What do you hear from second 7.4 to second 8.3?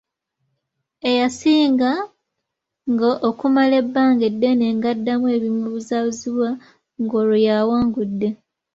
y’awangudde.